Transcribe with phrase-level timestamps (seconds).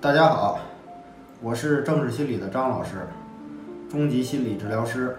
[0.00, 0.60] 大家好，
[1.42, 3.08] 我是政治心理的张老师，
[3.90, 5.16] 中级心理治疗师。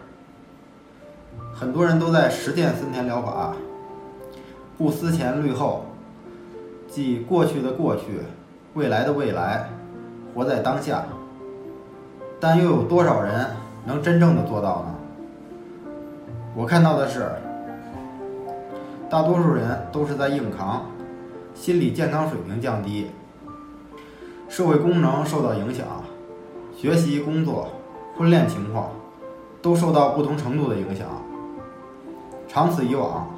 [1.54, 3.54] 很多人都在实践森田疗法，
[4.78, 5.84] 不思前虑后，
[6.88, 8.22] 即过去的过去，
[8.74, 9.68] 未来的未来，
[10.34, 11.04] 活在当下。
[12.40, 13.48] 但又有多少人
[13.86, 14.96] 能真正的做到呢？
[16.56, 17.30] 我看到的是，
[19.10, 20.86] 大多数人都是在硬扛，
[21.54, 23.12] 心理健康水平降低。
[24.50, 25.86] 社会功能受到影响，
[26.76, 27.70] 学习、工作、
[28.18, 28.90] 婚恋情况
[29.62, 31.08] 都受到不同程度的影响。
[32.48, 33.30] 长此以往，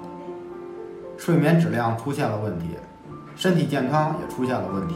[1.18, 2.70] 睡眠质量出现了问题，
[3.36, 4.96] 身体健康也出现了问题。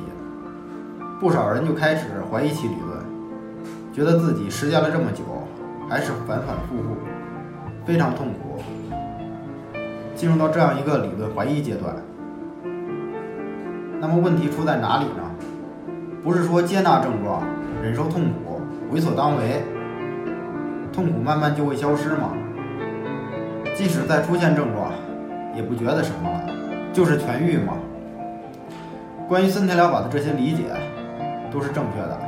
[1.20, 2.98] 不少人就开始怀疑其理论，
[3.94, 5.24] 觉得自己实践了这么久，
[5.90, 6.96] 还是反反复复，
[7.86, 8.62] 非常痛苦，
[10.16, 11.94] 进入到这样一个理论怀疑阶段。
[14.00, 15.24] 那么问题出在哪里呢？
[16.26, 17.44] 不是说接纳症状，
[17.84, 18.60] 忍受痛苦，
[18.92, 19.62] 为所当为，
[20.92, 22.32] 痛苦慢慢就会消失吗？
[23.76, 24.92] 即使再出现症状，
[25.56, 26.50] 也不觉得什么了，
[26.92, 27.74] 就是痊愈吗？
[29.28, 30.64] 关于森田疗法的这些理解
[31.52, 32.20] 都是正确的，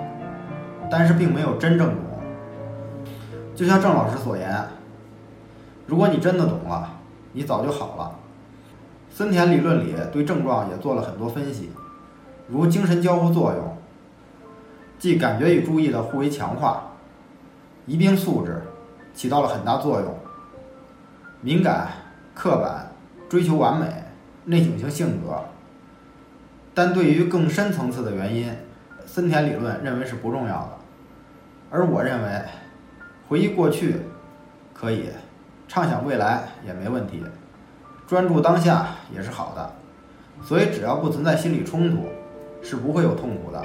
[0.92, 1.98] 但是并没有真正懂。
[3.56, 4.64] 就像郑老师所言，
[5.88, 6.88] 如果你真的懂了，
[7.34, 8.12] 你早就好了。
[9.10, 11.72] 森田理论里对症状也做了很多分析，
[12.48, 13.76] 如精神交互作用。
[15.00, 16.84] 即感觉与注意的互为强化，
[17.86, 18.62] 疑病素质
[19.14, 20.18] 起到了很大作用。
[21.42, 21.90] 敏感、
[22.34, 22.92] 刻板、
[23.30, 23.86] 追求完美、
[24.46, 25.40] 内省型性格，
[26.74, 28.52] 但对于更深层次的原因，
[29.06, 30.70] 森田理论认为是不重要的。
[31.70, 32.42] 而我认为，
[33.28, 33.98] 回忆过去
[34.74, 35.10] 可以，
[35.68, 37.24] 畅想未来也没问题，
[38.08, 39.74] 专注当下也是好的。
[40.44, 42.06] 所以只要不存在心理冲突，
[42.62, 43.64] 是不会有痛苦的。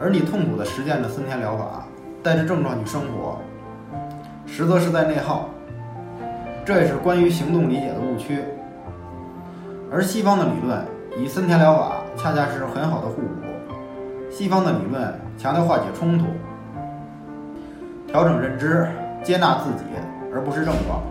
[0.00, 1.84] 而你痛苦的实践着森田疗法，
[2.22, 3.38] 带着症状去生活，
[4.46, 5.48] 实则是在内耗。
[6.64, 8.42] 这也是关于行动理解的误区。
[9.92, 10.84] 而西方的理论
[11.16, 13.28] 与森田疗法恰恰是很好的互补。
[14.30, 16.26] 西方的理论强调化解冲突，
[18.08, 18.88] 调整认知，
[19.22, 19.84] 接纳自己，
[20.32, 21.02] 而不是症状。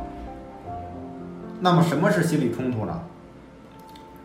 [1.62, 3.00] 那么什么是心理冲突呢？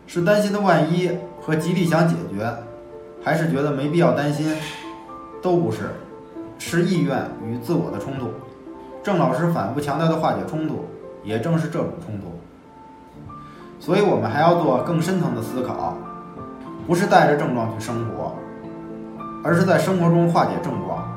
[0.05, 2.51] 是担心的万一和极力想解决。
[3.23, 4.55] 还是觉得没必要担心，
[5.41, 5.91] 都不是，
[6.57, 8.27] 是意愿与自我的冲突。
[9.03, 10.85] 郑老师反复强调的化解冲突，
[11.23, 12.39] 也正是这种冲突。
[13.79, 15.97] 所以我们还要做更深层的思考，
[16.85, 18.35] 不是带着症状去生活，
[19.43, 21.07] 而是在生活中化解症状。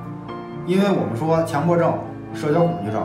[0.64, 1.92] 因为我们说强迫症、
[2.32, 3.02] 社交恐惧症，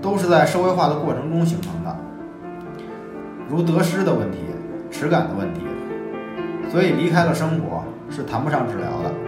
[0.00, 1.94] 都是在社会化的过程中形成的，
[3.50, 4.38] 如得失的问题、
[4.90, 5.60] 耻感的问题，
[6.70, 7.84] 所以离开了生活。
[8.10, 9.27] 是谈不上治疗的。